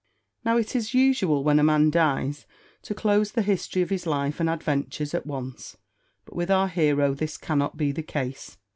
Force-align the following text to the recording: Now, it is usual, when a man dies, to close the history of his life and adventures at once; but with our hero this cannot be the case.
Now, 0.43 0.57
it 0.57 0.75
is 0.75 0.95
usual, 0.95 1.43
when 1.43 1.59
a 1.59 1.63
man 1.63 1.91
dies, 1.91 2.47
to 2.81 2.95
close 2.95 3.33
the 3.33 3.43
history 3.43 3.83
of 3.83 3.91
his 3.91 4.07
life 4.07 4.39
and 4.39 4.49
adventures 4.49 5.13
at 5.13 5.27
once; 5.27 5.77
but 6.25 6.35
with 6.35 6.49
our 6.49 6.69
hero 6.69 7.13
this 7.13 7.37
cannot 7.37 7.77
be 7.77 7.91
the 7.91 8.01
case. 8.01 8.57